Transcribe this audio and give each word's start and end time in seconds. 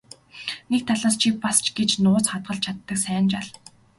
Нэг 0.71 0.81
талаас 0.89 1.15
чи 1.21 1.29
бас 1.43 1.57
ч 1.65 1.67
гэж 1.77 1.91
нууц 2.03 2.25
хадгалж 2.31 2.61
чаддаг 2.65 2.97
сайн 3.05 3.25
жаал. 3.31 3.49